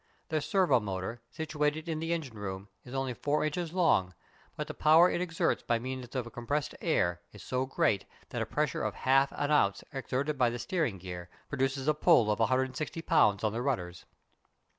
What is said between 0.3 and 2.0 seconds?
servo motor, situated in